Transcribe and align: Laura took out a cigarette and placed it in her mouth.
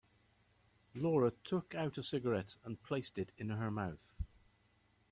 Laura 0.95 1.31
took 1.43 1.75
out 1.75 1.95
a 1.99 2.01
cigarette 2.01 2.57
and 2.65 2.81
placed 2.81 3.19
it 3.19 3.31
in 3.37 3.49
her 3.49 3.69
mouth. 3.69 4.07